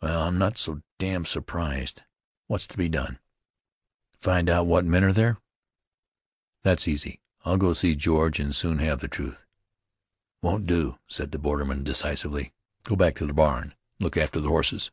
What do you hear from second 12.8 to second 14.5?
"Go back to the barn, an' look after the